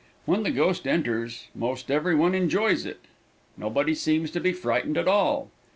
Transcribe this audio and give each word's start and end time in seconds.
When 0.25 0.41
the 0.41 0.49
ghost 0.49 0.87
enters 0.87 1.49
most 1.53 1.91
every 1.91 2.15
one 2.15 2.33
enjoys 2.33 2.87
it. 2.87 3.01
Nobody 3.55 3.93
seems 3.93 4.31
to 4.31 4.39
be 4.39 4.51
frightened 4.51 4.97
at 4.97 5.07
all. 5.07 5.51